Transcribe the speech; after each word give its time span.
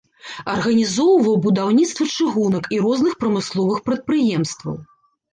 Арганізоўваў 0.51 1.35
будаўніцтва 1.47 2.07
чыгунак 2.15 2.69
і 2.77 2.79
розных 2.85 3.13
прамысловых 3.21 3.77
прадпрыемстваў. 3.91 4.75